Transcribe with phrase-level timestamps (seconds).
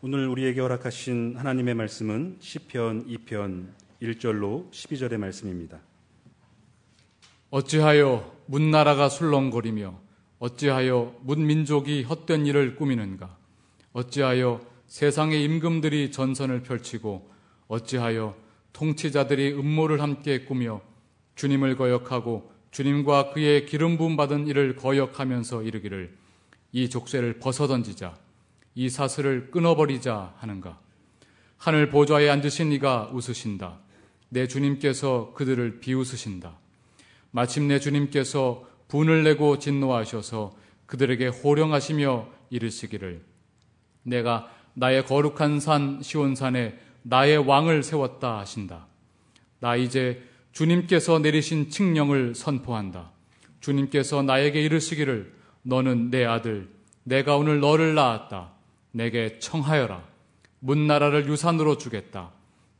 [0.00, 3.66] 오늘 우리에게 허락하신 하나님의 말씀은 시편 2편
[4.00, 5.80] 1절로 12절의 말씀입니다.
[7.50, 9.98] 어찌하여 문나라가 술렁거리며
[10.38, 13.36] 어찌하여 문민족이 헛된 일을 꾸미는가
[13.92, 17.28] 어찌하여 세상의 임금들이 전선을 펼치고
[17.66, 18.36] 어찌하여
[18.74, 20.80] 통치자들이 음모를 함께 꾸며
[21.34, 26.16] 주님을 거역하고 주님과 그의 기름 부음 받은 이를 거역하면서 이르기를
[26.70, 28.27] 이 족쇄를 벗어던지자
[28.78, 30.78] 이 사슬을 끊어버리자 하는가
[31.56, 33.80] 하늘 보좌에 앉으신 이가 웃으신다
[34.28, 36.56] 내 주님께서 그들을 비웃으신다
[37.32, 40.54] 마침내 주님께서 분을 내고 진노하셔서
[40.86, 43.24] 그들에게 호령하시며 이르시기를
[44.04, 48.86] 내가 나의 거룩한 산 시온산에 나의 왕을 세웠다 하신다.
[49.58, 50.22] 나 이제
[50.52, 53.10] 주님께서 내리신 칙령을 선포한다.
[53.58, 56.68] 주님께서 나에게 이르시기를 너는 내 아들
[57.02, 58.57] 내가 오늘 너를 낳았다.
[58.92, 60.02] 내게 청하여라.
[60.60, 62.32] 문나라를 유산으로 주겠다.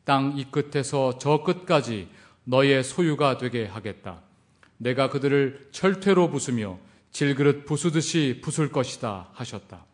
[0.05, 2.09] 땅 이 끝에서 저 끝까지
[2.45, 4.23] 너의 소유가 되게 하겠다.
[4.79, 6.79] 내가 그들을 철퇴로 부수며
[7.11, 9.85] 질그릇 부수듯이 부술 것이다 하셨다.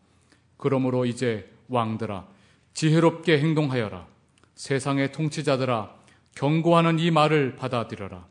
[0.57, 2.27] 그러므로 이제 왕들아
[2.73, 4.07] 지혜롭게 행동하여라.
[4.55, 5.93] 세상의 통치자들아
[6.35, 8.25] 경고하는 이 말을 받아들여라.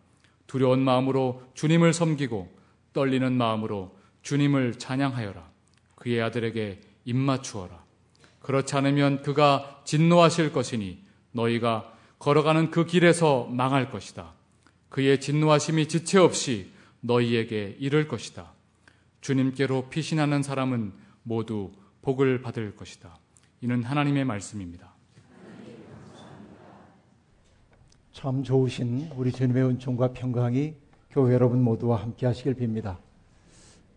[0.46, 2.50] 두려운 마음으로 주님을 섬기고
[2.92, 5.50] 떨리는 마음으로 주님을 찬양하여라.
[5.96, 7.84] 그의 아들에게 입맞추어라.
[8.40, 11.02] 그렇지 않으면 그가 진노하실 것이니
[11.32, 14.32] 너희가 걸어가는 그 길에서 망할 것이다.
[14.88, 18.52] 그의 진노하심이 지체 없이 너희에게 이를 것이다.
[19.20, 23.18] 주님께로 피신하는 사람은 모두 복을 받을 것이다.
[23.60, 24.94] 이는 하나님의 말씀입니다.
[28.12, 30.74] 참 좋으신 우리 주님의 은총과 평강이
[31.10, 32.98] 교회 여러분 모두와 함께 하시길 빕니다.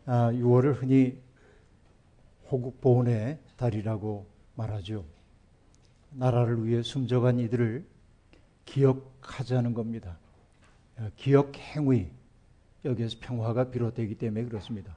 [0.05, 1.17] 아, 6월을 흔히
[2.49, 5.05] 호국 보훈의 달이라고 말하죠.
[6.11, 7.85] 나라를 위해 숨져간 이들을
[8.65, 10.17] 기억하자는 겁니다.
[10.97, 12.07] 아, 기억 행위,
[12.85, 14.95] 여기에서 평화가 비롯되기 때문에 그렇습니다.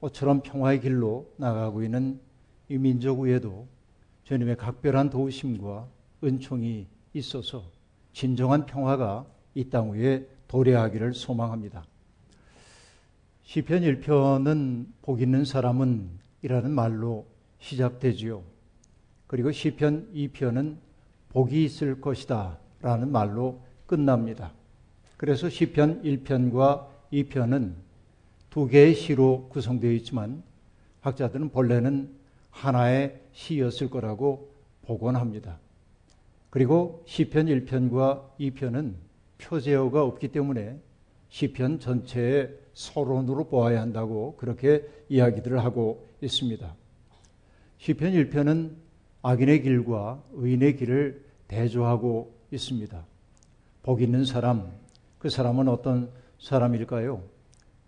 [0.00, 2.20] 꽃처럼 평화의 길로 나가고 있는
[2.68, 3.66] 이 민족 위에도
[4.24, 5.88] 주님의 각별한 도우심과
[6.24, 7.64] 은총이 있어서
[8.12, 11.84] 진정한 평화가 이 땅 위에 도래하기를 소망합니다.
[13.44, 16.10] 시편 1편은 복 있는 사람은
[16.42, 17.26] 이라는 말로
[17.60, 18.42] 시작되지요.
[19.26, 20.76] 그리고 시편 2편은
[21.30, 24.52] 복이 있을 것이다 라는 말로 끝납니다.
[25.16, 27.72] 그래서 시편 1편과 2편은
[28.50, 30.42] 두 개의 시로 구성되어 있지만
[31.00, 32.10] 학자들은 본래는
[32.50, 35.58] 하나의 시였을 거라고 복원합니다.
[36.50, 38.94] 그리고 시편 1편과 2편은
[39.38, 40.78] 표제어가 없기 때문에
[41.30, 46.74] 시편 전체의 서론으로 보아야 한다고 그렇게 이야기들을 하고 있습니다.
[47.78, 48.70] 시편 1편은
[49.22, 53.04] 악인의 길과 의인의 길을 대조하고 있습니다.
[53.82, 54.70] 복 있는 사람,
[55.18, 57.22] 그 사람은 어떤 사람일까요?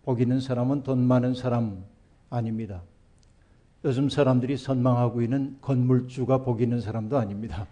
[0.04, 1.84] 복 있는 사람은 돈 많은 사람
[2.30, 2.82] 아닙니다.
[3.84, 7.66] 요즘 사람들이 선망하고 있는 건물주가 복 있는 사람도 아닙니다.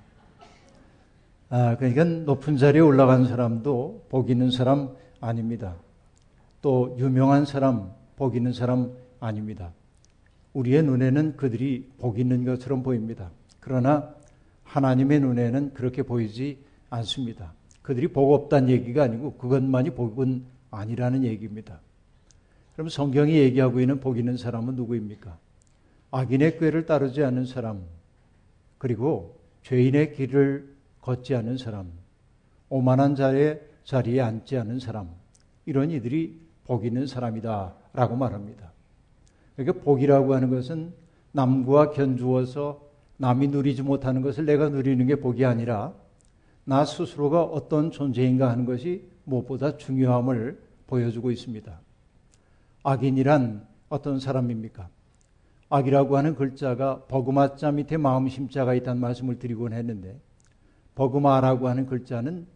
[1.48, 5.76] 아, 그러니까 높은 자리에 올라간 사람도 복 있는 사람 아닙니다.
[6.62, 9.72] 또 유명한 사람, 복 있는 사람 아닙니다.
[10.54, 13.30] 우리의 눈에는 그들이 복 있는 것처럼 보입니다.
[13.60, 14.14] 그러나
[14.64, 16.58] 하나님의 눈에는 그렇게 보이지
[16.88, 17.52] 않습니다.
[17.82, 21.80] 그들이 복 없다는 얘기가 아니고 그것만이 복은 아니라는 얘기입니다.
[22.74, 25.36] 그럼 성경이 얘기하고 있는 복 있는 사람은 누구입니까?
[26.12, 27.82] 악인의 꾀를 따르지 않는 사람,
[28.78, 31.90] 그리고 죄인의 길을 걷지 않는 사람,
[32.68, 35.10] 오만한 자의 자리에 앉지 않는 사람,
[35.66, 37.74] 이런 이들이 복 있는 사람이다.
[37.92, 38.72] 라고 말합니다.
[39.56, 40.92] 그러니까 복이라고 하는 것은
[41.32, 42.80] 남과 견주어서
[43.18, 45.94] 남이 누리지 못하는 것을 내가 누리는 게 복이 아니라
[46.64, 51.80] 나 스스로가 어떤 존재인가 하는 것이 무엇보다 중요함을 보여주고 있습니다.
[52.82, 54.88] 악인이란 어떤 사람입니까?
[55.68, 60.20] 악이라고 하는 글자가 버그마자 밑에 마음심자가 있다는 말씀을 드리곤 했는데
[60.94, 62.46] 버그마라고 하는 글자는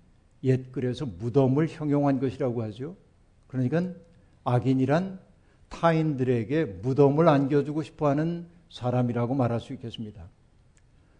[0.44, 2.96] 옛 글에서 무덤을 형용한 것이라고 하죠.
[3.56, 3.99] 그러니까
[4.44, 5.19] 악인이란
[5.69, 10.29] 타인들에게 무덤을 안겨주고 싶어하는 사람이라고 말할 수 있겠습니다.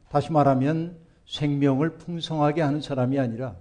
[0.09, 0.97] 다시 말하면
[1.27, 3.57] 생명을 풍성하게 하는 사람이 아니라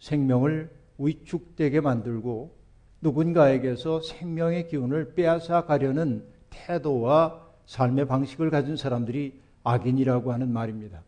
[0.00, 2.56] 생명을 위축되게 만들고
[3.00, 11.02] 누군가에게서 생명의 기운을 빼앗아 가려는 태도와 삶의 방식을 가진 사람들이 악인이라고 하는 말입니다.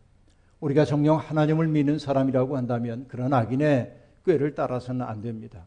[0.59, 5.65] 우리가 정령 하나님을 믿는 사람이라고 한다면 그런 악인의 꾀를 따라서는 안 됩니다.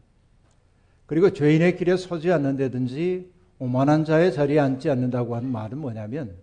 [1.05, 6.35] 그리고 죄인의 길에 서지 않는다든지 오만한 자의 자리에 앉지 않는다고 하는 말은 뭐냐면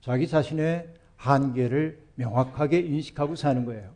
[0.00, 3.90] 자기 자신의 한계를 명확하게 인식하고 사는 거예요.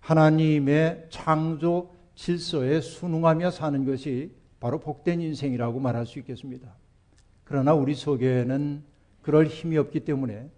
[0.00, 6.74] 하나님의 창조 질서에 순응하며 사는 것이 바로 복된 인생이라고 말할 수 있겠습니다.
[7.44, 8.82] 그러나 우리 속에는
[9.22, 10.48] 그럴 힘이 없기 때문에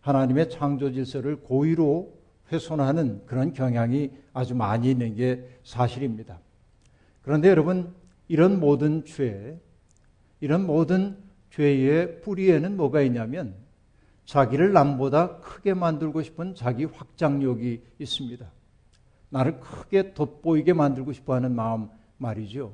[0.00, 2.12] 하나님의 창조 질서를 고의로
[2.52, 6.38] 훼손하는 그런 경향이 아주 많이 있는 게 사실입니다.
[7.22, 7.94] 그런데 여러분,
[8.30, 9.60] 이런 모든 죄,
[10.38, 11.18] 이런 모든
[11.50, 13.56] 죄의 뿌리에는 뭐가 있냐면
[14.24, 18.48] 자기를 남보다 크게 만들고 싶은 자기 확장력이 있습니다.
[19.30, 21.88] 나를 크게 돋보이게 만들고 싶어 하는 마음
[22.18, 22.72] 말이죠.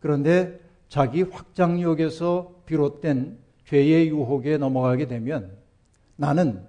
[0.00, 0.58] 그런데
[0.88, 5.58] 자기 확장력에서 비롯된 죄의 유혹에 넘어가게 되면
[6.16, 6.66] 나는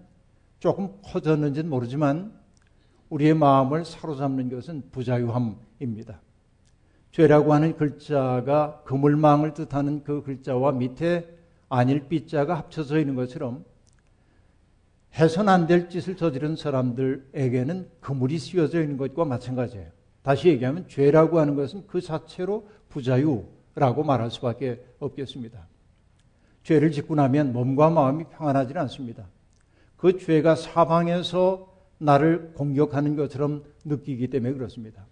[0.60, 2.31] 조금 커졌는지는 모르지만
[3.10, 6.21] 우리의 마음을 사로잡는 것은 부자유함입니다.
[7.13, 11.30] 죄라고 하는 글자가 그물망을 뜻하는 그 글자와 밑에
[11.69, 13.63] 아닐 삐자가 합쳐져 있는 것처럼
[15.13, 19.89] 해선 안 될 짓을 저지른 사람들에게는 그물이 씌워져 있는 것과 마찬가지예요.
[20.24, 25.68] 다시 얘기하면 죄라고 하는 것은 그 자체로 부자유라고 말할 수밖에 없겠습니다.
[26.63, 29.27] 죄를 짓고 나면 몸과 마음이 평안하지 않습니다.
[29.98, 35.06] 그 죄가 사방에서 나를 공격하는 것처럼 느끼기 때문에 그렇습니다.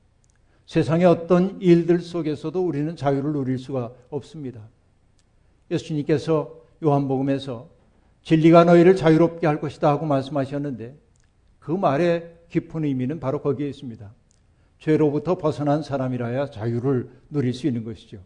[0.72, 4.62] 세상의 어떤 일들 속에서도 우리는 자유를 누릴 수가 없습니다.
[5.70, 7.68] 예수님께서 요한복음에서
[8.24, 10.96] 진리가 너희를 자유롭게 할 것이다 하고 말씀하셨는데
[11.60, 14.14] 그 말의 깊은 의미는 바로 거기에 있습니다.
[14.80, 18.20] 죄로부터 벗어난 사람이라야 자유를 누릴 수 있는 것이죠.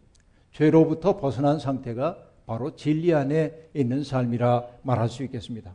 [0.51, 5.73] 죄로부터 벗어난 상태가 바로 진리 안에 있는 삶이라 말할 수 있겠습니다.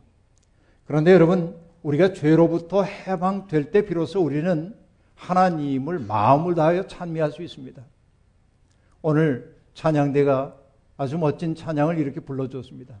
[0.85, 1.53] 그런데 여러분,
[1.83, 4.79] 우리가 죄로부터 해방될 때 비로소 우리는
[5.21, 7.81] 하나님을 마음을 다하여 찬미할 수 있습니다.
[9.03, 10.55] 오늘 찬양대가
[10.97, 12.97] 아주 멋진 찬양을 이렇게 불러줬습니다.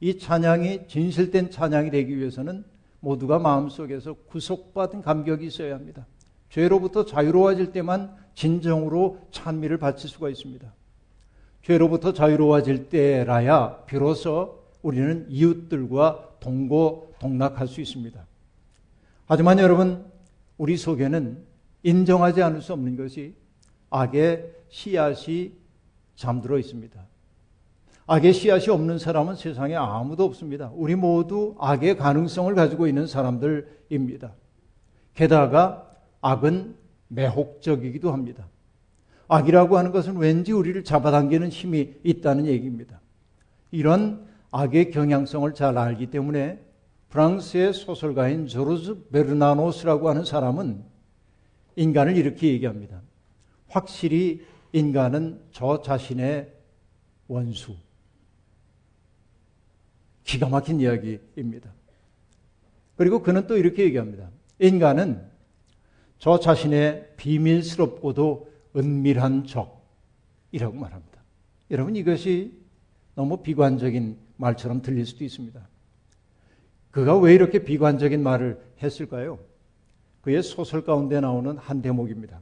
[0.00, 2.64] 이 찬양이 진실된 찬양이 되기 위해서는
[3.00, 6.06] 모두가 마음속에서 구속받은 감격이 있어야 합니다.
[6.50, 10.70] 죄로부터 자유로워질 때만 진정으로 찬미를 바칠 수가 있습니다.
[11.62, 18.24] 죄로부터 자유로워질 때라야 비로소 우리는 이웃들과 동고 동락할 수 있습니다.
[19.26, 20.04] 하지만 여러분,
[20.58, 21.38] 우리 속에는
[21.82, 23.34] 인정하지 않을 수 없는 것이
[23.90, 25.52] 악의 씨앗이
[26.14, 27.06] 잠들어 있습니다.
[28.06, 30.70] 악의 씨앗이 없는 사람은 세상에 아무도 없습니다.
[30.74, 34.32] 우리 모두 악의 가능성을 가지고 있는 사람들입니다.
[35.14, 36.76] 게다가 악은
[37.08, 38.48] 매혹적이기도 합니다.
[39.28, 43.00] 악이라고 하는 것은 왠지 우리를 잡아당기는 힘이 있다는 얘기입니다.
[43.72, 46.60] 이런 악의 경향성을 잘 알기 때문에
[47.16, 50.84] 프랑스의 소설가인 조르즈 베르나노스라고 하는 사람은
[51.76, 53.00] 인간을 이렇게 얘기합니다.
[53.68, 56.52] 확실히 인간은 저 자신의
[57.26, 57.74] 원수,
[60.24, 61.72] 기가 막힌 이야기입니다.
[62.96, 64.28] 그리고 그는 또 이렇게 얘기합니다.
[64.58, 65.26] 인간은
[66.18, 71.22] 저 자신의 비밀스럽고도 은밀한 적이라고 말합니다.
[71.70, 72.60] 여러분 이것이
[73.14, 75.66] 너무 비관적인 말처럼 들릴 수도 있습니다.
[76.96, 79.38] 그가 왜 이렇게 비관적인 말을 했을까요?
[80.22, 82.40] 그의 소설 가운데 나오는 한 대목입니다.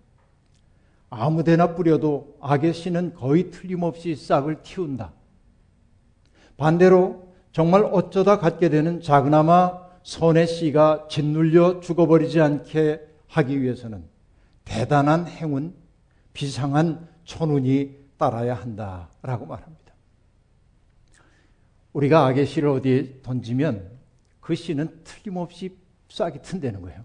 [1.10, 5.12] 아무 데나 뿌려도 악의 씨는 거의 틀림없이 싹을 틔운다.
[6.56, 14.04] 반대로 정말 어쩌다 갖게 되는 작은아마 선의 씨가 짓눌려 죽어버리지 않게 하기 위해서는
[14.64, 15.74] 대단한 행운,
[16.32, 19.94] 비상한 천운이 따라야 한다라고 말합니다.
[21.92, 23.93] 우리가 악의 씨를 어디에 던지면
[24.44, 25.74] 그 씨는 틀림없이
[26.10, 27.02] 싹이 튼다는 거예요.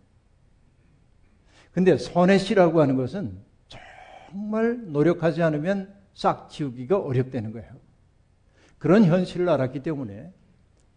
[1.72, 3.40] 근데 선의 씨라고 하는 것은
[4.30, 7.70] 정말 노력하지 않으면 싹 지우기가 어렵다는 거예요.
[8.78, 10.34] 그런 현실을 알았기 때문에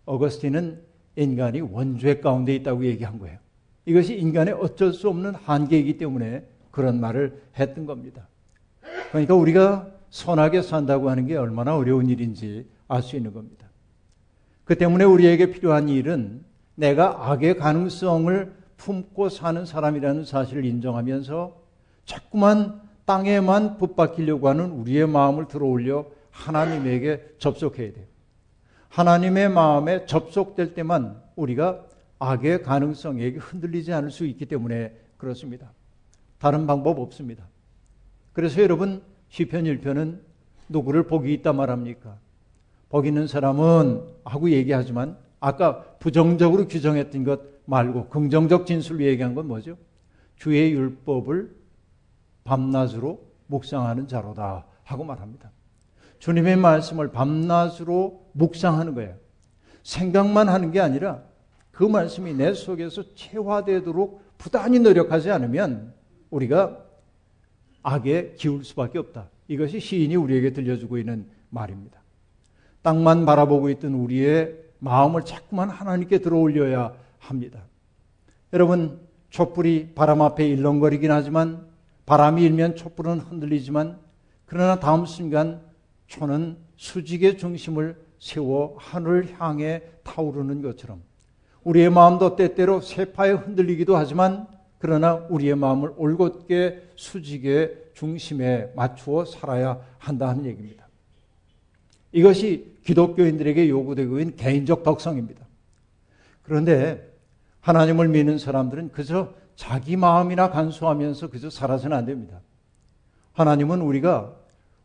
[0.05, 0.83] 어거스틴은
[1.15, 3.39] 인간이 원죄 가운데 있다고 얘기한 거예요.
[3.87, 8.27] 이것이 인간의 어쩔 수 없는 한계이기 때문에 그런 말을 했던 겁니다.
[9.11, 13.69] 그러니까 우리가 선하게 산다고 하는 게 얼마나 어려운 일인지 알 수 있는 겁니다.
[14.73, 21.61] 그 때문에 우리에게 필요한 일은 내가 악의 가능성을 품고 사는 사람이라는 사실을 인정하면서
[22.07, 28.07] 자꾸만 땅에만 붙박히려고 하는 우리의 마음을 들어올려 하나님에게 접속해야 돼요.
[28.89, 31.85] 하나님의 마음에 접속될 때만 우리가
[32.19, 35.71] 악의 가능성에게 흔들리지 않을 수 있기 때문에 그렇습니다.
[36.39, 37.45] 다른 방법 없습니다.
[38.33, 40.21] 그래서 여러분 시편 1편은
[40.71, 42.17] 누구를 복이 있다 말합니까?
[42.93, 49.79] 복 있는 사람은 하고 얘기하지만 아까 부정적으로 규정했던 것 말고 긍정적 진술로 얘기한 건 뭐죠?
[50.37, 51.57] 주의 율법을
[52.45, 55.51] 밤낮으로 묵상하는 자로다 하고 말합니다.
[56.19, 59.17] 주님의 말씀을 밤낮으로 묵상하는 거예요.
[59.83, 61.23] 생각만 하는 게 아니라
[61.71, 65.95] 그 말씀이 내 속에서 체화되도록 부단히 노력하지 않으면
[66.29, 66.85] 우리가
[67.83, 69.31] 악에 기울 수밖에 없다.
[69.49, 72.02] 이것이 시인이 우리에게 들려주고 있는 말입니다.
[72.83, 77.61] 땅만 바라보고 있던 우리의 마음을 자꾸만 하나님께 들어올려야 합니다.
[78.53, 81.67] 여러분, 촛불이 바람 앞에 일렁거리긴 하지만
[82.05, 83.99] 바람이 일면 촛불은 흔들리지만
[84.45, 85.63] 그러나 다음 순간
[86.07, 91.03] 초는 수직의 중심을 세워 하늘을 향해 타오르는 것처럼
[91.65, 94.47] 우리의 마음도 때때로 세파에 흔들리기도 하지만
[94.79, 100.82] 그러나 우리의 마음을 올곧게 수직의 중심에 맞추어 살아야 한다는 얘기입니다.
[102.13, 105.47] 이것이 기독교인들에게 요구되고 있는 개인적 덕성입니다.
[106.43, 107.11] 그런데
[107.61, 112.41] 하나님을 믿는 사람들은 그저 자기 마음이나 간수하면서 그저 살아서는 안 됩니다.
[113.33, 114.37] 하나님은 우리가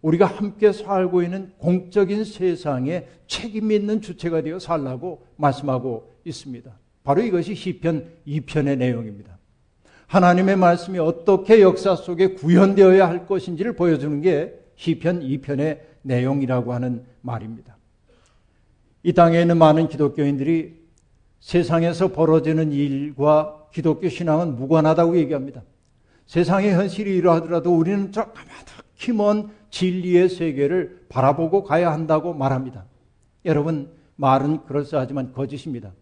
[0.01, 6.71] 우리가 함께 살고 있는 공적인 세상에 책임 있는 주체가 되어 살라고 말씀하고 있습니다.
[7.03, 9.37] 바로 이것이 시편 2편의 내용입니다.
[10.05, 17.75] 하나님의 말씀이 어떻게 역사 속에 구현되어야 할 것인지를 보여주는 게 시편 2편의 내용이라고 하는 말입니다.
[19.03, 20.75] 이 땅에 있는 많은 기독교인들이
[21.39, 25.61] 세상에서 벌어지는 일과 기독교 신앙은 무관하다고 얘기합니다.
[26.25, 32.85] 세상의 현실이 이러하더라도 우리는 저 까마득히 먼 진리의 세계를 바라보고 가야 한다고 말합니다.
[33.45, 35.93] 여러분, 말은 그럴싸하지만 거짓입니다.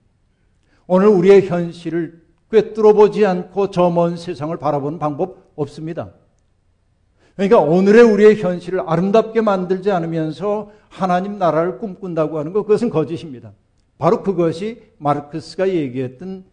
[0.88, 6.12] 오늘 우리의 현실을 꿰뚫어 보지 않고 저 먼 세상을 바라보는 방법 없습니다.
[7.36, 13.52] 그러니까 오늘의 우리의 현실을 아름답게 만들지 않으면서 하나님 나라를 꿈꾼다고 하는 것, 그것은 거짓입니다.
[13.98, 16.46] 바로 그것이 마르크스가 얘기했던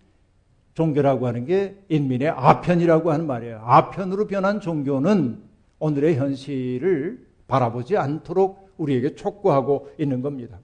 [0.75, 3.63] 종교라고 하는 게 인민의 아편이라고 하는 말이에요.
[3.65, 5.39] 아편으로 변한 종교는
[5.79, 10.59] 오늘의 현실을 바라보지 않도록 우리에게 촉구하고 있는 겁니다.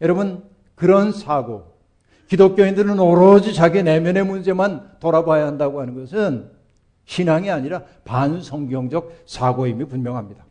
[0.00, 0.42] 여러분,
[0.74, 1.74] 그런 사고,
[2.28, 6.50] 기독교인들은 오로지 자기 내면의 문제만 돌아봐야 한다고 하는 것은
[7.10, 10.46] 신앙이 아니라 반성경적 사고임이 분명합니다.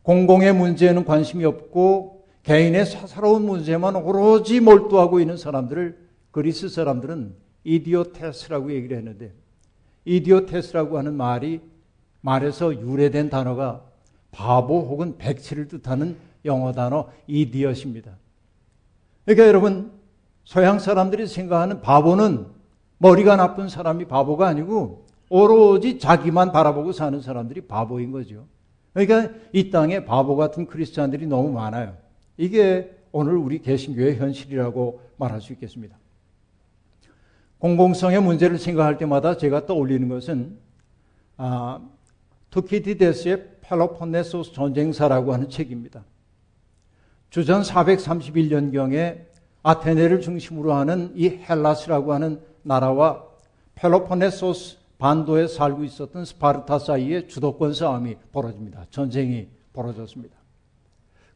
[0.00, 5.98] 공공의 문제에는 관심이 없고 개인의 사사로운 문제만 오로지 몰두하고 있는 사람들을
[6.30, 9.34] 그리스 사람들은 이디오테스라고 얘기를 했는데
[10.06, 11.60] 이디오테스라고 하는 말이
[12.22, 13.84] 말에서 유래된 단어가
[14.30, 18.16] 바보 혹은 백치를 뜻하는 영어 단어 이디엇입니다.
[19.26, 19.92] 그러니까 여러분
[20.44, 22.46] 서양 사람들이 생각하는 바보는
[22.96, 25.03] 머리가 나쁜 사람이 바보가 아니고
[25.34, 28.46] 오로지 자기만 바라보고 사는 사람들이 바보인 거죠.
[28.92, 31.96] 그러니까 이 땅에 바보 같은 크리스찬들이 너무 많아요.
[32.36, 35.98] 이게 오늘 우리 개신교의 현실이라고 말할 수 있겠습니다.
[37.58, 40.56] 공공성의 문제를 생각할 때마다 제가 떠올리는 것은
[41.36, 41.80] 아,
[42.50, 46.04] 투키디데스의 펠로폰네소스 전쟁사라고 하는 책입니다.
[47.30, 49.24] 주전 431년경에
[49.64, 53.24] 아테네를 중심으로 하는 이 헬라스라고 하는 나라와
[53.74, 58.86] 펠로폰네소스 반도에 살고 있었던 스파르타 사이에 주도권 싸움이 벌어집니다.
[58.90, 60.36] 전쟁이 벌어졌습니다.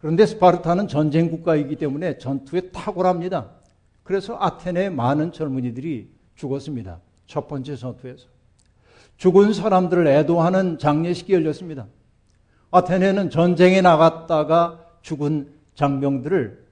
[0.00, 3.50] 그런데 스파르타는 전쟁 국가이기 때문에 전투에 탁월합니다.
[4.04, 7.00] 그래서 아테네의 많은 젊은이들이 죽었습니다.
[7.26, 8.26] 첫 번째 전투에서.
[9.16, 11.86] 죽은 사람들을 애도하는 장례식이 열렸습니다.
[12.70, 16.66] 아테네는 전쟁에 나갔다가 죽은 장병들을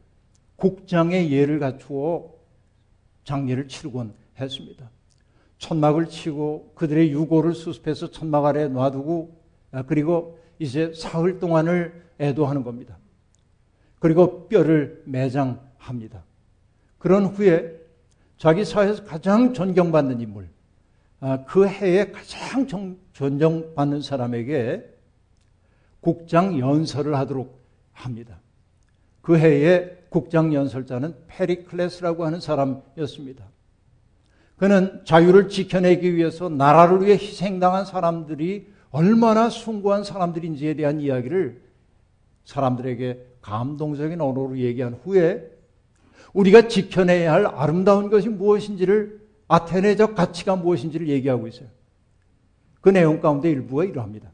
[0.56, 2.30] 국장의 예를 갖추어
[3.24, 4.88] 장례를 치르곤 했습니다.
[5.58, 9.36] 천막을 치고 그들의 유골을 수습해서 천막 아래 놔두고
[9.72, 12.98] 아, 그리고 이제 사흘 동안을 애도하는 겁니다.
[13.98, 16.24] 그리고 뼈를 매장합니다.
[16.98, 17.78] 그런 후에
[18.38, 20.48] 자기 사회에서 가장 존경받는 인물,
[21.20, 22.66] 아, 그 해에 가장
[23.12, 24.94] 존경받는 사람에게
[26.00, 27.58] 국장 연설을 하도록
[27.92, 28.38] 합니다.
[29.22, 33.44] 그 해에 국장 연설자는 페리클레스라고 하는 사람이었습니다.
[34.56, 41.62] 그는 자유를 지켜내기 위해서 나라를 위해 희생당한 사람들이 얼마나 숭고한 사람들인지에 대한 이야기를
[42.44, 45.50] 사람들에게 감동적인 언어로 얘기한 후에
[46.32, 51.68] 우리가 지켜내야 할 아름다운 것이 무엇인지를 아테네적 가치가 무엇인지를 얘기하고 있어요.
[52.80, 54.30] 그 내용 가운데 일부가 이러합니다.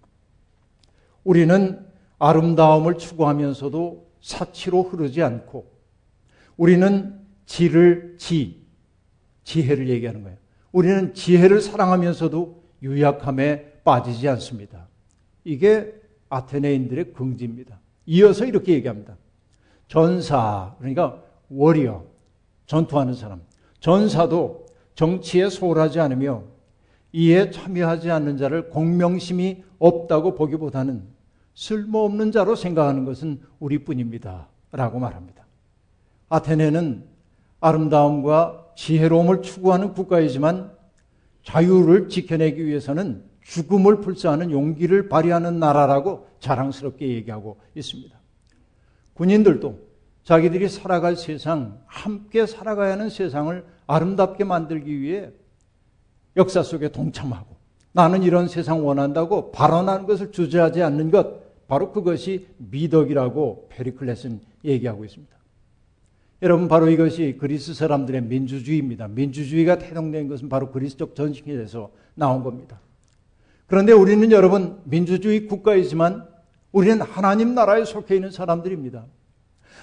[1.24, 1.84] 우리는
[2.18, 5.70] 아름다움을 추구하면서도 사치로 흐르지 않고
[6.56, 8.61] 우리는 지를 지,
[9.44, 10.38] 지혜를 얘기하는 거예요.
[10.72, 14.88] 우리는 지혜를 사랑하면서도 유약함에 빠지지 않습니다.
[15.44, 15.94] 이게
[16.28, 17.78] 아테네인들의 긍지입니다.
[18.06, 19.16] 이어서 이렇게 얘기합니다.
[19.88, 22.04] 전사, 그러니까 워리어,
[22.66, 23.42] 전투하는 사람.
[23.80, 26.44] 전사도 정치에 소홀하지 않으며
[27.12, 31.02] 이에 참여하지 않는 자를 공명심이 없다고 보기보다는
[31.54, 34.48] 쓸모없는 자로 생각하는 것은 우리뿐입니다.
[34.70, 35.44] 라고 말합니다.
[36.30, 37.04] 아테네는
[37.60, 40.72] 아름다움과 지혜로움을 추구하는 국가이지만
[41.44, 48.16] 자유를 지켜내기 위해서는 죽음을 불사하는 용기를 발휘하는 나라라고 자랑스럽게 얘기하고 있습니다.
[49.14, 49.78] 군인들도
[50.24, 55.30] 자기들이 살아갈 세상, 함께 살아가야 하는 세상을 아름답게 만들기 위해
[56.36, 57.56] 역사 속에 동참하고
[57.92, 65.36] 나는 이런 세상 원한다고 발언하는 것을 주저하지 않는 것, 바로 그것이 미덕이라고 페리클레스는 얘기하고 있습니다.
[66.42, 69.08] 여러분, 바로 이것이 그리스 사람들의 민주주의입니다.
[69.08, 72.80] 민주주의가 태동된 것은 바로 그리스적 전신에서 나온 겁니다.
[73.66, 76.26] 그런데 우리는 여러분, 민주주의 국가이지만
[76.72, 79.06] 우리는 하나님 나라에 속해 있는 사람들입니다.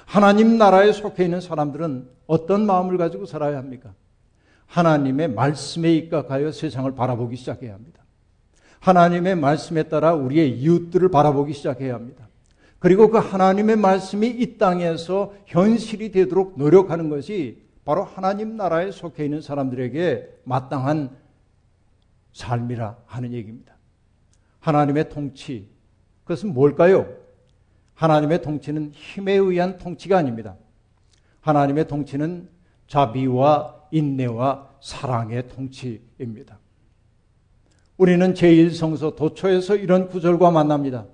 [0.05, 3.93] 하나님 나라에 속해 있는 사람들은 어떤 마음을 가지고 살아야 합니까?
[4.65, 8.03] 하나님의 말씀에 입각하여 세상을 바라보기 시작해야 합니다.
[8.79, 12.28] 하나님의 말씀에 따라 우리의 이웃들을 바라보기 시작해야 합니다.
[12.79, 19.41] 그리고 그 하나님의 말씀이 이 땅에서 현실이 되도록 노력하는 것이 바로 하나님 나라에 속해 있는
[19.41, 21.09] 사람들에게 마땅한
[22.33, 23.75] 삶이라 하는 얘기입니다.
[24.59, 25.67] 하나님의 통치,
[26.23, 27.07] 그것은 뭘까요?
[27.95, 30.55] 하나님의 통치는 힘에 의한 통치가 아닙니다.
[31.41, 32.49] 하나님의 통치는
[32.87, 36.59] 자비와 인내와 사랑의 통치입니다.
[37.97, 41.05] 우리는 제1성서 도초에서 이런 구절과 만납니다.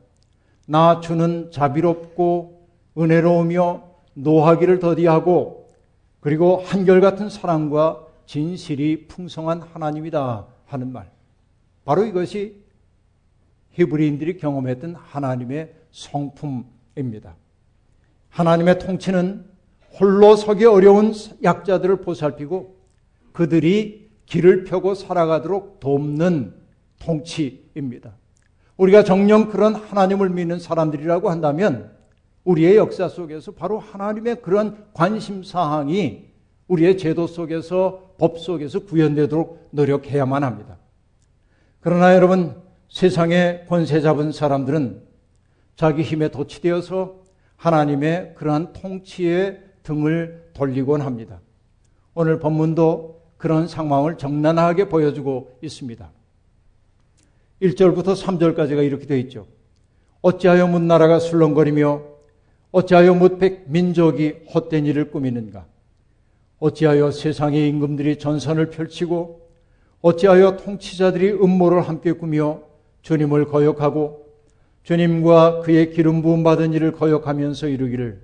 [0.66, 2.68] 나 주는 자비롭고
[2.98, 3.84] 은혜로우며
[4.16, 5.70] 노하기를 더디하고
[6.20, 11.10] 그리고 한결같은 사랑과 진실이 풍성한 하나님이다 하는 말.
[11.84, 12.64] 바로 이것이
[13.72, 17.36] 히브리인들이 경험했던 하나님의 성품입니다.
[18.30, 19.46] 하나님의 통치는
[20.00, 22.76] 홀로 서기 어려운 약자들을 보살피고
[23.32, 26.54] 그들이 길을 펴고 살아가도록 돕는
[27.00, 28.14] 통치입니다.
[28.78, 31.92] 우리가 정령 그런 하나님을 믿는 사람들이라고 한다면
[32.44, 36.26] 우리의 역사 속에서 바로 하나님의 그런 관심 사항이
[36.68, 40.78] 우리의 제도 속에서 법 속에서 구현되도록 노력해야만 합니다.
[41.80, 42.56] 그러나 여러분
[42.90, 45.04] 세상의 권세 잡은 사람들은
[45.76, 47.24] 자기 힘에 도취되어서
[47.58, 51.42] 하나님의 그러한 통치에 등을 돌리곤 합니다.
[52.14, 56.10] 오늘 본문도 그런 상황을 적나하게 보여주고 있습니다.
[57.66, 59.48] 1절부터 3절까지가 이렇게 되어 있죠.
[60.22, 62.02] 어찌하여 문 나라가 술렁거리며
[62.72, 65.66] 어찌하여 묻백 민족이 헛된 일을 꾸미는가?
[66.60, 69.50] 어찌하여 세상의 임금들이 전선을 펼치고
[70.02, 72.62] 어찌하여 통치자들이 음모를 함께 꾸며
[73.02, 74.26] 주님을 거역하고
[74.84, 78.22] 주님과 그의 기름 부음 받은 일을 거역하면서 이르기를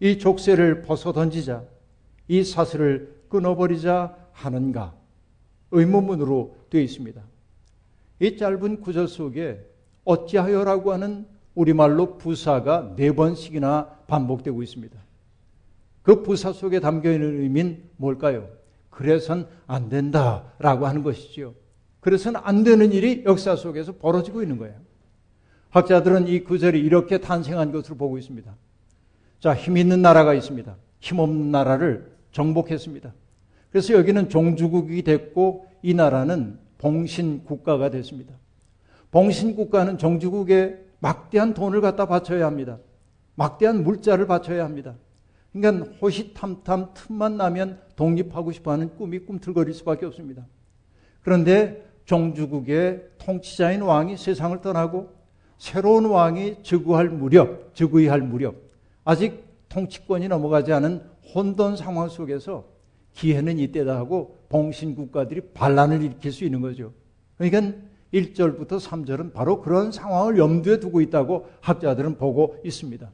[0.00, 1.64] 이 족쇄를 벗어 던지자
[2.28, 4.94] 이 사슬을 끊어버리자 하는가
[5.70, 7.22] 의문문으로 되어 있습니다.
[8.20, 9.60] 이 짧은 구절 속에
[10.04, 14.98] 어찌하여라고 하는 우리말로 부사가 네 번씩이나 반복되고 있습니다.
[16.02, 18.48] 그 부사 속에 담겨 있는 의미는 뭘까요?
[18.90, 21.54] 그래선 안 된다라고 하는 것이지요.
[22.00, 24.76] 그래서는 안 되는 일이 역사 속에서 벌어지고 있는 거예요.
[25.70, 28.54] 학자들은 이 구절이 이렇게 탄생한 것으로 보고 있습니다.
[29.40, 30.76] 자, 힘 있는 나라가 있습니다.
[31.00, 33.12] 힘 없는 나라를 정복했습니다.
[33.70, 38.34] 그래서 여기는 종주국이 됐고 이 나라는 봉신 국가가 됐습니다.
[39.10, 42.78] 봉신 국가는 정주국에 막대한 돈을 갖다 바쳐야 합니다.
[43.34, 44.94] 막대한 물자를 바쳐야 합니다.
[45.52, 50.46] 그러니까 호시탐탐 틈만 나면 독립하고 싶어하는 꿈이 꿈틀거릴 수밖에 없습니다.
[51.22, 55.10] 그런데 종주국의 통치자인 왕이 세상을 떠나고
[55.58, 58.54] 새로운 왕이 즉위할 무렵, 즉위할 무렵,
[59.04, 61.02] 아직 통치권이 넘어가지 않은
[61.34, 62.64] 혼돈 상황 속에서
[63.14, 66.92] 기회는 이때다 하고 봉신 국가들이 반란을 일으킬 수 있는 거죠.
[67.36, 67.76] 그러니까
[68.12, 73.10] 1절부터 3절은 바로 그런 상황을 염두에 두고 있다고 학자들은 보고 있습니다.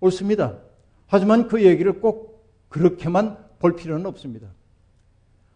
[0.00, 0.58] 옳습니다.
[1.06, 4.48] 하지만 그 얘기를 꼭 그렇게만 볼 필요는 없습니다.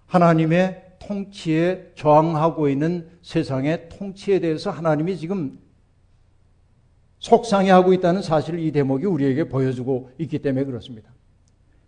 [0.07, 5.59] 하나님의 통치에 저항하고 있는 세상의 통치에 대해서 하나님이 지금
[7.19, 11.11] 속상해하고 있다는 사실을 이 대목이 우리에게 보여주고 있기 때문에 그렇습니다.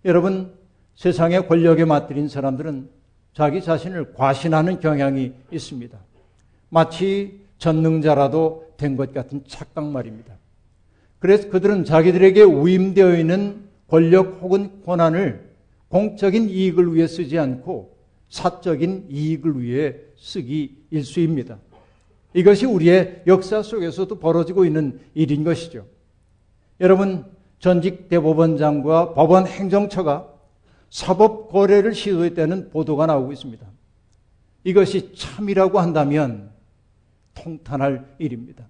[0.04, 0.54] 여러분,
[0.96, 2.88] 세상의 권력에 맞들인 사람들은
[3.34, 5.98] 자기 자신을 과신하는 경향이 있습니다.
[6.70, 10.34] 마치 전능자라도 된 것 같은 착각 말입니다.
[11.18, 15.48] 그래서 그들은 자기들에게 위임되어 있는 권력 혹은 권한을
[15.88, 17.96] 공적인 이익을 위해 쓰지 않고
[18.28, 21.58] 사적인 이익을 위해 쓰기 일수입니다.
[22.34, 25.86] 이것이 우리의 역사 속에서도 벌어지고 있는 일인 것이죠.
[26.80, 27.24] 여러분,
[27.60, 30.35] 전직 대법원장과 법원 행정처가
[30.96, 33.66] 사법 거래를 시도했다는 보도가 나오고 있습니다.
[34.64, 36.52] 이것이 참이라고 한다면
[37.34, 38.66] 통탄할 일입니다.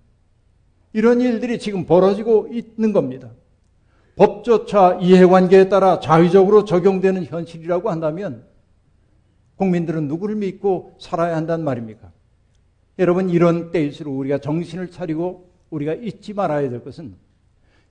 [0.92, 3.30] 이런 일들이 지금 벌어지고 있는 겁니다.
[4.16, 8.44] 법조차 이해관계에 따라 자의적으로 적용되는 현실이라고 한다면
[9.54, 12.10] 국민들은 누구를 믿고 살아야 한단 말입니까?
[12.98, 17.14] 여러분 이런 때일수록 우리가 정신을 차리고 우리가 잊지 말아야 될 것은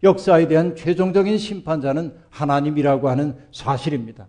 [0.04, 4.28] 역사에 대한 최종적인 심판자는 하나님이라고 하는 사실입니다.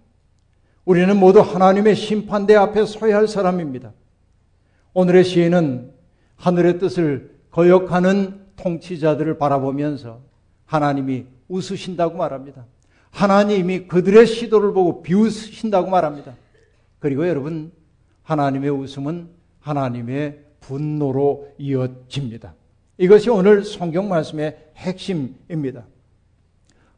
[0.85, 3.93] 우리는 모두 하나님의 심판대 앞에 서야 할 사람입니다.
[4.95, 5.93] 오늘의 시인은
[6.37, 10.21] 하늘의 뜻을 거역하는 통치자들을 바라보면서
[10.65, 12.67] 하나님이 웃으신다고 말합니다.
[13.11, 16.35] 하나님이 그들의 시도를 보고 비웃으신다고 말합니다.
[16.99, 17.73] 그리고 여러분,
[18.23, 19.29] 하나님의 웃음은
[19.61, 22.55] 하나님의 분노로 이어집니다.
[22.99, 25.85] 이것이 오늘 성경 말씀의 핵심입니다.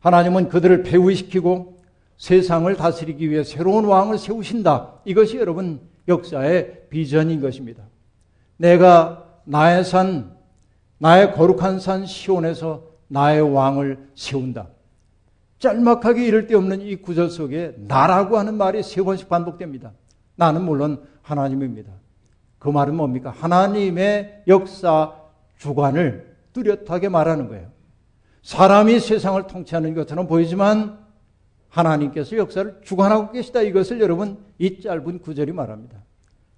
[0.00, 1.78] 하나님은 그들을 배후시키고
[2.16, 5.00] 세상을 다스리기 위해 새로운 왕을 세우신다.
[5.04, 7.84] 이것이 여러분 역사의 비전인 것입니다.
[8.56, 10.36] 내가 나의 산,
[10.98, 14.68] 나의 거룩한 산 시온에서 나의 왕을 세운다.
[15.58, 19.92] 짤막하게 이를 데 없는 이 구절 속에 나라고 하는 말이 세 번씩 반복됩니다.
[20.36, 21.92] 나는 물론 하나님입니다.
[22.58, 23.30] 그 말은 뭡니까?
[23.30, 25.14] 하나님의 역사
[25.58, 27.70] 주관을 뚜렷하게 말하는 거예요.
[28.42, 30.98] 사람이 세상을 통치하는 것처럼 보이지만
[31.68, 33.60] 하나님께서 역사를 주관하고 계시다.
[33.62, 35.98] 이것을 여러분 이 짧은 구절이 말합니다.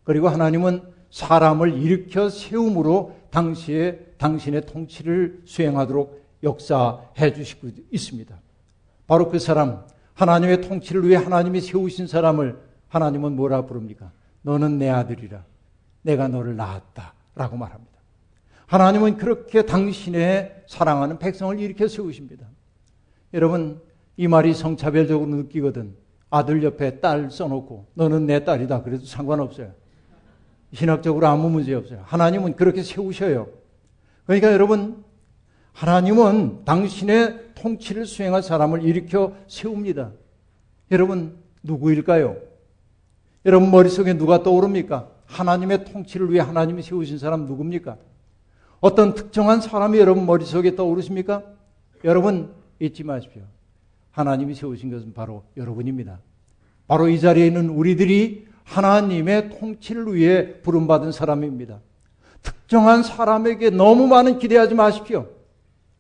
[0.05, 8.41] 그리고 하나님은 사람을 일으켜 세움으로 당시에 당신의 통치를 수행하도록 역사해 주시고 있습니다.
[9.07, 9.85] 바로 그 사람,
[10.15, 12.59] 하나님의 통치를 위해 하나님이 세우신 사람을
[12.89, 14.13] 하나님은 뭐라 부릅니까?
[14.43, 15.45] 너는 내 아들이라.
[16.03, 17.15] 내가 너를 낳았다.
[17.35, 17.90] 라고 말합니다.
[18.71, 22.47] 하나님은 그렇게 당신의 사랑하는 백성을 일으켜 세우십니다.
[23.35, 23.81] 여러분,
[24.17, 25.97] 이 말이 성차별적으로 느끼거든.
[26.31, 28.85] 아들 옆에 딸 써놓고 너는 내 딸이다.
[28.85, 29.73] 그래도 상관없어요.
[30.73, 32.03] 신학적으로 아무 문제 없어요.
[32.05, 33.49] 하나님은 그렇게 세우셔요.
[34.25, 35.03] 그러니까 여러분,
[35.73, 40.13] 하나님은 당신의 통치를 수행할 사람을 일으켜 세웁니다.
[40.93, 42.37] 여러분, 누구일까요?
[43.45, 45.11] 여러분 머릿속에 누가 떠오릅니까?
[45.27, 47.97] 하나님의 통치를 위해 하나님이 세우신 사람 누굽니까?
[48.81, 51.43] 어떤 특정한 사람이 여러분 머릿속에 떠오르십니까?
[52.05, 53.43] 여러분 잊지 마십시오.
[54.11, 56.21] 하나님이 세우신 것은 바로 여러분입니다.
[56.87, 61.81] 바로 이 자리에 있는 우리들이 하나님의 통치를 위해 부름받은 사람입니다.
[62.43, 65.29] 특정한 사람에게 너무 많은 기대하지 마십시오.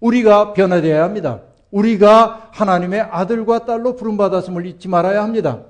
[0.01, 1.43] 우리가 변화되어야 합니다.
[1.71, 5.64] 우리가 하나님의 아들과 딸로 부름받았음을 잊지 말아야 합니다.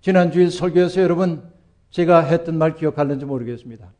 [0.00, 1.42] 지난주에 설교에서 여러분
[1.90, 3.92] 제가 했던 말 기억하는지 모르겠습니다.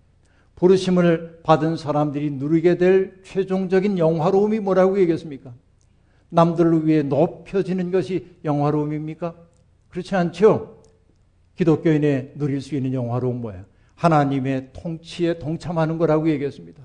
[0.57, 5.53] 부르심을 받은 사람들이 누리게 될 최종적인 영화로움이 뭐라고 얘기했습니까?
[6.29, 9.35] 남들을 위해 높여지는 것이 영화로움입니까?
[9.89, 10.83] 그렇지 않죠?
[11.57, 13.65] 기독교인의 누릴 수 있는 영화로움 뭐예요?
[13.95, 16.83] 하나님의 통치에 동참하는 거라고 얘기했습니다.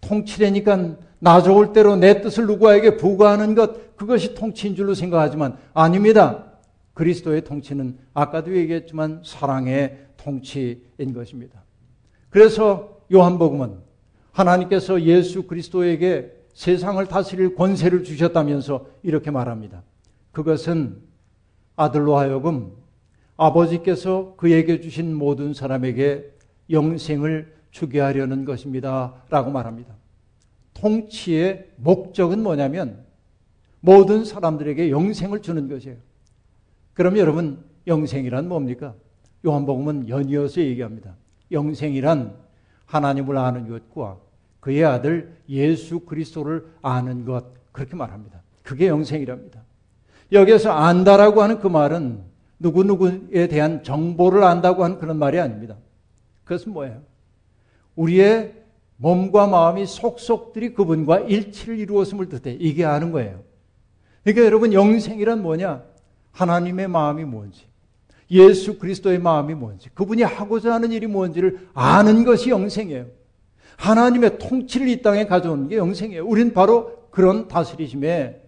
[0.00, 6.46] 통치라니까 나 좋을 대로 내 뜻을 누구에게 부과하는 것, 그것이 통치인 줄로 생각하지만 아닙니다.
[6.94, 11.59] 그리스도의 통치는 아까도 얘기했지만 사랑의 통치인 것입니다.
[12.30, 13.78] 그래서 요한복음은
[14.32, 19.82] 하나님께서 예수 그리스도에게 세상을 다스릴 권세를 주셨다면서 이렇게 말합니다.
[20.32, 21.02] 그것은
[21.76, 22.72] 아들로 하여금
[23.36, 26.30] 아버지께서 그에게 주신 모든 사람에게
[26.70, 29.14] 영생을 주게 하려는 것입니다.
[29.30, 29.94] 라고 말합니다.
[30.74, 33.04] 통치의 목적은 뭐냐면
[33.80, 35.96] 모든 사람들에게 영생을 주는 것이에요.
[36.92, 38.94] 그럼 여러분, 영생이란 뭡니까?
[39.46, 41.16] 요한복음은 연이어서 얘기합니다.
[41.50, 42.34] 영생이란
[42.86, 44.18] 하나님을 아는 것과
[44.60, 48.42] 그의 아들 예수 그리스도를 아는 것 그렇게 말합니다.
[48.62, 49.62] 그게 영생이랍니다.
[50.32, 52.22] 여기에서 안다라고 하는 그 말은
[52.58, 55.76] 누구누구에 대한 정보를 안다고 하는 그런 말이 아닙니다.
[56.44, 57.02] 그것은 뭐예요?
[57.96, 58.54] 우리의
[58.96, 62.56] 몸과 마음이 속속들이 그분과 일치를 이루었음을 뜻해.
[62.60, 63.42] 이게 아는 거예요.
[64.22, 65.82] 그러니까 여러분 영생이란 뭐냐?
[66.32, 67.66] 하나님의 마음이 뭔지,
[68.30, 73.06] 예수 그리스도의 마음이 뭔지, 그분이 하고자 하는 일이 뭔지를 아는 것이 영생이에요.
[73.76, 76.24] 하나님의 통치를 이 땅에 가져오는 게 영생이에요.
[76.26, 78.40] 우린 바로 그런 다스리심에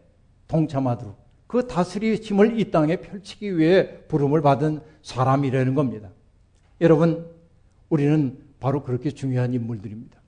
[0.46, 1.16] 동참하도록
[1.46, 6.10] 그 다스리심을 이 땅에 펼치기 위해 부름을 받은 사람이라는 겁니다.
[6.80, 7.26] 여러분,
[7.88, 10.20] 우리는 바로 그렇게 중요한 인물들입니다.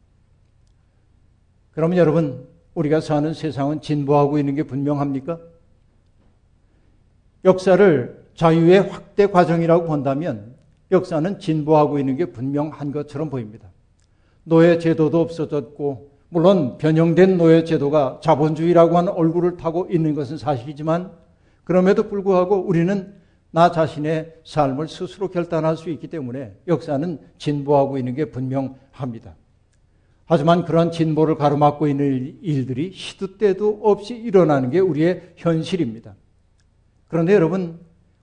[1.72, 5.38] 그러면 여러분, 우리가 사는 세상은 진보하고 있는 게 분명합니까?
[7.44, 10.54] 역사를 자유의 확대 과정이라고 본다면
[10.90, 13.70] 역사는 진보하고 있는 게 분명한 것처럼 보입니다.
[14.44, 21.12] 노예 제도도 없어졌고 물론 변형된 노예 제도가 자본주의라고 하는 얼굴을 타고 있는 것은 사실이지만
[21.64, 23.14] 그럼에도 불구하고 우리는
[23.50, 29.36] 나 자신의 삶을 스스로 결단할 수 있기 때문에 역사는 진보하고 있는 게 분명합니다.
[30.26, 36.16] 하지만 그런 진보를 가로막고 있는 일들이 시도 때도 없이 일어나는 게 우리의 현실입니다.
[37.06, 37.78] 그런데 여러분,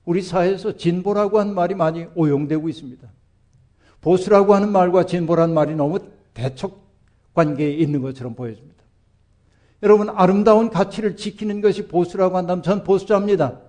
[0.06, 3.08] 우리 사회에서 진보라고 하는 말이 많이 오용되고 있습니다.
[4.02, 6.00] 보수라고 하는 말과 진보라는 말이 너무
[6.34, 6.82] 대척
[7.34, 8.82] 관계에 있는 것처럼 보여집니다.
[9.84, 13.60] 여러분, 아름다운 가치를 지키는 것이 보수라고 한다면 전 보수자입니다.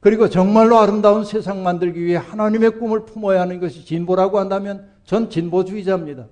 [0.00, 6.28] 그리고 정말로 아름다운 세상 만들기 위해 하나님의 꿈을 품어야 하는 것이 진보라고 한다면 전 진보주의자입니다.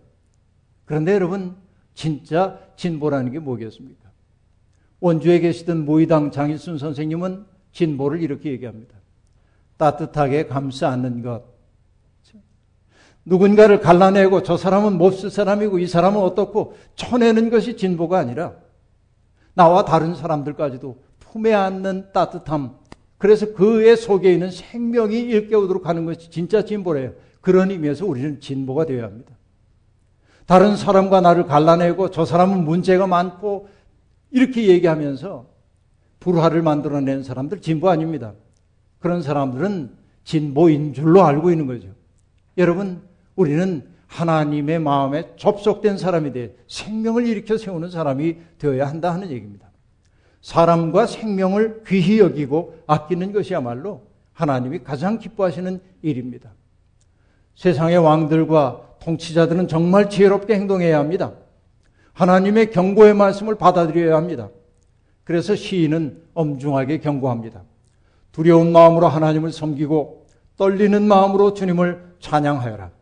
[0.84, 1.56] 그런데 여러분,
[1.94, 4.06] 진짜 진보라는 게 뭐겠습니까?
[5.00, 7.44] 원주에 계시던 모의당 장일순 선생님은
[7.76, 8.96] 진보를 이렇게 얘기합니다.
[9.76, 11.44] 따뜻하게 감싸 안는 것.
[13.26, 18.54] 누군가를 갈라내고 저 사람은 몹쓸 사람이고 이 사람은 어떻고 쳐내는 것이 진보가 아니라
[19.54, 22.76] 나와 다른 사람들까지도 품에 안는 따뜻함.
[23.18, 27.12] 그래서 그의 속에 있는 생명이 일깨우도록 하는 것이 진짜 진보래요.
[27.40, 29.34] 그런 의미에서 우리는 진보가 되어야 합니다.
[30.46, 33.68] 다른 사람과 나를 갈라내고 저 사람은 문제가 많고
[34.30, 35.55] 이렇게 얘기하면서
[36.20, 38.34] 불화를 만들어낸 사람들 진보 아닙니다.
[38.98, 39.90] 그런 사람들은
[40.24, 41.88] 진보인 줄로 알고 있는 거죠.
[42.58, 43.02] 여러분,
[43.36, 49.66] 우리는 하나님의 마음에 접속된 사람이 돼 생명을 일으켜 세우는 사람이 되어야 한다 하는 얘기입니다.
[50.40, 54.02] 사람과 생명을 귀히 여기고 아끼는 것이야말로
[54.32, 56.52] 하나님이 가장 기뻐하시는 일입니다.
[57.56, 61.32] 세상의 왕들과 통치자들은 정말 지혜롭게 행동해야 합니다.
[62.12, 64.48] 하나님의 경고의 말씀을 받아들여야 합니다.
[65.26, 67.64] 그래서 시인은 엄중하게 경고합니다.
[68.30, 70.24] 두려운 마음으로 하나님을 섬기고
[70.56, 72.92] 떨리는 마음으로 주님을 찬양하여라.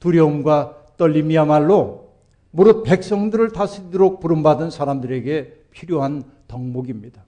[0.00, 2.12] 두려움과 떨림이야말로
[2.50, 7.22] 무릇 백성들을 다스리도록 부름받은 사람들에게 필요한 덕목입니다.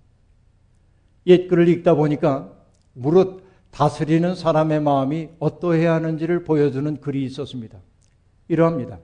[1.26, 2.50] 옛 글을 읽다 보니까
[2.94, 7.78] 무릇 다스리는 사람의 마음이 어떠해야 하는지를 보여주는 글이 있었습니다.
[8.48, 8.98] 이러합니다.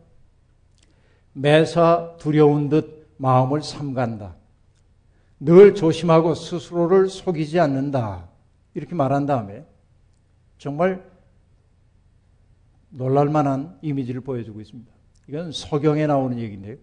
[1.35, 4.37] 매사 두려운 듯 마음을 삼간다.
[5.45, 8.29] 늘 조심하고 스스로를 속이지 않는다.
[8.75, 9.67] 이렇게 말한 다음에
[10.57, 11.05] 정말
[12.91, 14.93] 놀랄만한 이미지를 보여주고 있습니다.
[15.29, 16.77] 이건 서경에 나오는 얘기인데요.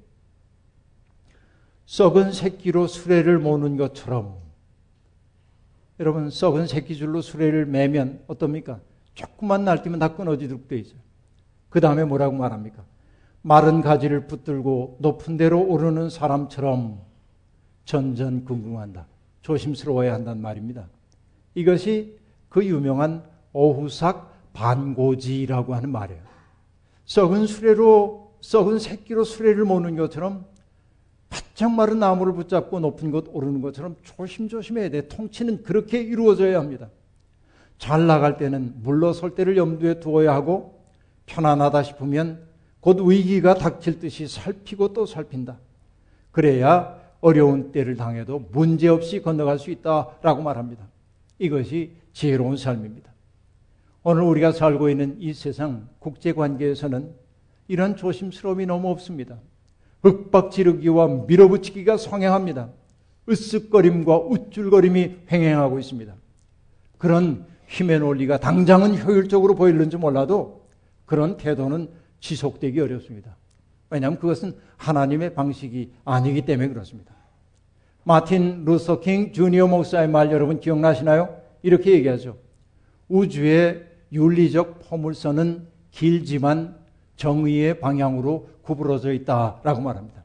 [1.86, 4.40] 썩은 새끼로 수레를 모는 것처럼
[6.02, 8.82] 여러분 썩은 새끼줄로 수레를 매면 어떻습니까?
[9.14, 11.00] 조금만 날뛰면 다 끊어지도록 돼 있어요.
[11.70, 12.84] 그 다음에 뭐라고 말합니까?
[13.42, 17.09] 마른 가지를 붙들고 높은 데로 오르는 사람처럼
[17.90, 19.08] 전전긍긍한다.
[19.42, 20.88] 조심스러워야 한다는 말입니다.
[21.56, 26.22] 이것이 그 유명한 오후삭 반고지라고 하는 말이에요.
[27.06, 30.46] 썩은 수레로 썩은 새끼로 수레를 모는 것처럼
[31.30, 35.08] 바짝 마른 나무를 붙잡고 높은 곳 오르는 것처럼 조심조심해야 돼.
[35.08, 36.90] 통치는 그렇게 이루어져야 합니다.
[37.80, 40.80] 잘 나갈 때는 물러설 때를 염두에 두어야 하고
[41.26, 42.48] 편안하다 싶으면
[42.82, 45.58] 곧 위기가 닥칠 듯이 살피고 또 살핀다.
[46.32, 50.88] 그래야 어려운 때를 당해도 문제없이 건너갈 수 있다라고 말합니다.
[51.38, 53.12] 이것이 지혜로운 삶입니다.
[54.04, 57.14] 오늘 우리가 살고 있는 이 세상 국제 관계에서는
[57.68, 59.38] 이런 조심스러움이 너무 없습니다.
[60.06, 62.70] 윽박지르기와 밀어붙이기가 성행합니다.
[63.28, 66.14] 으쓱거림과 우쭐거림이 횡행하고 있습니다.
[66.98, 70.66] 그런 힘의 논리가 당장은 효율적으로 보이는지 몰라도
[71.06, 73.36] 그런 태도는 지속되기 어렵습니다.
[73.90, 77.14] 왜냐하면 그것은 하나님의 방식이 아니기 때문에 그렇습니다.
[78.04, 81.38] 마틴 루서 킹 주니어 목사의 말 여러분 기억나시나요?
[81.62, 82.38] 이렇게 얘기하죠.
[83.08, 86.76] 우주의 윤리적 포물선은 길지만
[87.16, 90.24] 정의의 방향으로 구부러져 있다라고 말합니다.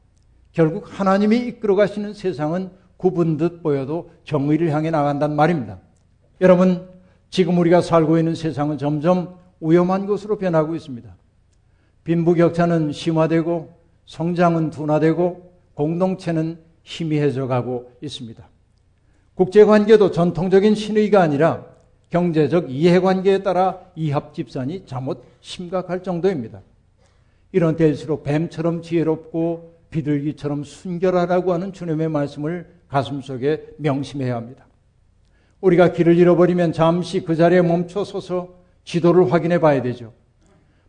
[0.51, 5.79] 결국 하나님이 이끌어 가시는 세상은 굽은 듯 보여도 정의를 향해 나간단 말입니다.
[6.39, 6.87] 여러분,
[7.29, 11.13] 지금 우리가 살고 있는 세상은 점점 위험한 곳으로 변하고 있습니다.
[12.05, 13.73] 빈부격차는 심화되고
[14.05, 18.47] 성장은 둔화되고 공동체는 희미해져 가고 있습니다.
[19.33, 21.65] 국제관계도 전통적인 신의가 아니라
[22.09, 26.61] 경제적 이해관계에 따라 이합집산이 잘못 심각할 정도입니다.
[27.51, 34.65] 이런 때일수록 뱀처럼 지혜롭고 비둘기처럼 순결하라고 하는 주님의 말씀을 가슴속에 명심해야 합니다.
[35.59, 40.13] 우리가 길을 잃어버리면 잠시 그 자리에 멈춰 서서 지도를 확인해 봐야 되죠.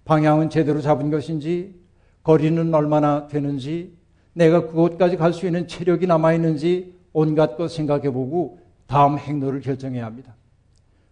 [0.07, 1.75] 방향은 제대로 잡은 것인지,
[2.23, 3.93] 거리는 얼마나 되는지,
[4.33, 10.35] 내가 그곳까지 갈 수 있는 체력이 남아있는지 온갖 것 생각해 보고 다음 행로를 결정해야 합니다.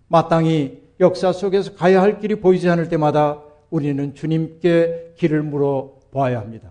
[0.08, 6.70] 마땅히 역사 속에서 가야 할 길이 보이지 않을 때마다 우리는 주님께 길을 물어 보아야 합니다.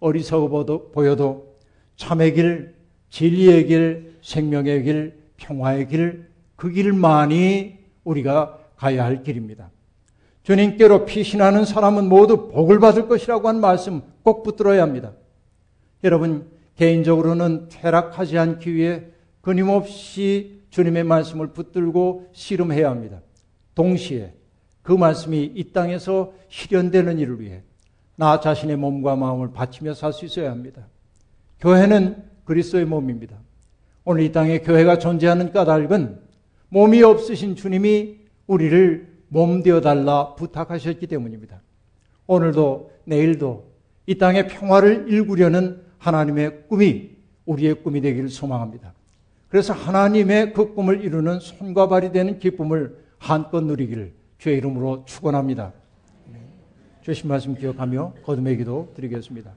[0.00, 1.56] 어리석어 보여도
[1.96, 2.74] 참의 길,
[3.10, 9.70] 진리의 길, 생명의 길, 평화의 길, 그 길만이 우리가 가야 할 길입니다.
[10.42, 15.12] 주님께로 피신하는 사람은 모두 복을 받을 것이라고 한 말씀 꼭 붙들어야 합니다.
[16.04, 19.04] 여러분, 개인적으로는 퇴락하지 않기 위해
[19.40, 23.20] 끊임없이 주님의 말씀을 붙들고 씨름해야 합니다.
[23.74, 24.34] 동시에
[24.82, 27.62] 그 말씀이 이 땅에서 실현되는 일을 위해
[28.16, 30.86] 나 자신의 몸과 마음을 바치며 살 수 있어야 합니다.
[31.60, 33.36] 교회는 그리스도의 몸입니다.
[34.04, 36.18] 오늘 이 땅에 교회가 존재하는 까닭은
[36.70, 41.62] 몸이 없으신 주님이 우리를 몸 되어 달라 부탁하셨기 때문입니다.
[42.26, 43.72] 오늘도 내일도
[44.04, 47.16] 이 땅의 평화를 일구려는 하나님의 꿈이
[47.46, 48.92] 우리의 꿈이 되기를 소망합니다.
[49.48, 55.72] 그래서 하나님의 그 꿈을 이루는 손과 발이 되는 기쁨을 한껏 누리기를 주의 이름으로 축원합니다.
[57.00, 59.54] 주신 말씀 기억하며 거듭의 기도 드리겠습니다.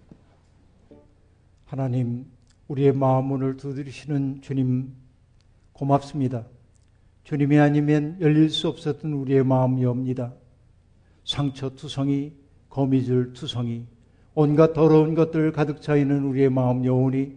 [1.65, 2.25] 하나님,
[2.69, 4.93] 우리의 마음 문을 두드리시는 주님
[5.73, 6.45] 고맙습니다.
[7.25, 10.33] 주님이 아니면 열릴 수 없었던 우리의 마음이 옵니다.
[11.23, 12.33] 상처투성이,
[12.69, 13.85] 거미줄 투성이,
[14.35, 17.33] 온갖 더러운 것들 가득 차 있는 우리의 마음 영혼이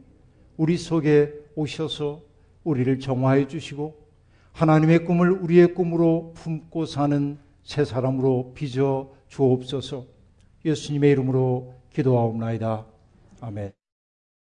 [0.59, 2.21] 우리 속에 오셔서
[2.65, 3.97] 우리를 정화해 주시고
[4.53, 10.05] 하나님의 꿈을 우리의 꿈으로 품고 사는 새 사람으로 빚어 주옵소서
[10.67, 12.85] 예수님의 이름으로 기도하옵나이다.
[13.41, 13.78] 아멘.